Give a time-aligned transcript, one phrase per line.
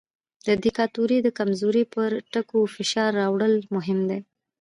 [0.47, 4.19] د دیکتاتورۍ د کمزورۍ پر ټکو فشار راوړل مهم دي.